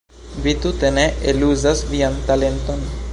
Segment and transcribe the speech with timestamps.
[0.45, 1.03] Vi tute ne
[1.33, 2.87] eluzas vian talenton.